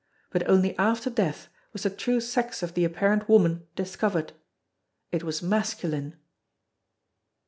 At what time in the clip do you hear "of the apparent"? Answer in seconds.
2.63-3.29